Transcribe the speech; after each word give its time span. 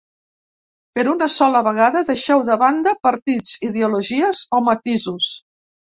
Per 0.93 1.01
una 1.11 1.27
sola 1.33 1.61
vegada 1.67 2.01
deixeu 2.09 2.43
de 2.49 2.57
banda 2.63 2.95
partits, 3.09 3.55
ideologies 3.69 4.45
o 4.59 4.63
matisos. 4.71 5.33